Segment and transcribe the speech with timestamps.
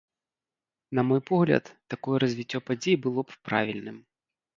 [0.99, 1.63] На мой погляд,
[1.95, 4.01] такое развіццё падзей было б правільным.